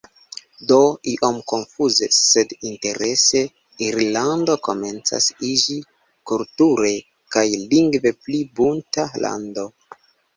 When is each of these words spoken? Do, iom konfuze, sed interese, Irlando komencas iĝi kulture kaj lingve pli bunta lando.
Do, 0.69 0.77
iom 1.09 1.35
konfuze, 1.49 2.07
sed 2.19 2.53
interese, 2.69 3.41
Irlando 3.87 4.55
komencas 4.67 5.27
iĝi 5.49 5.75
kulture 6.31 6.95
kaj 7.37 7.45
lingve 7.75 8.13
pli 8.29 8.41
bunta 8.61 9.07
lando. 9.27 9.67